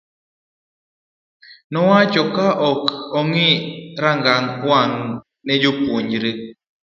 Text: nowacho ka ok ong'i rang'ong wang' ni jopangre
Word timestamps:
nowacho 1.71 2.23
ka 2.35 2.47
ok 2.71 2.83
ong'i 3.19 3.49
rang'ong 4.03 4.47
wang' 4.67 4.99
ni 5.45 5.55
jopangre 5.61 6.31